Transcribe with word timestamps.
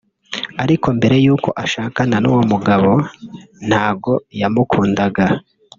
ariko 0.63 0.87
mbere 0.97 1.15
yuko 1.25 1.49
ashakana 1.63 2.15
n’uwo 2.19 2.41
mugabo 2.51 2.91
ntago 3.67 4.13
yamukundaga 4.39 5.25